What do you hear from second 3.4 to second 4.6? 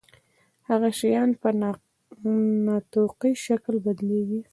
شکل بدلیږي.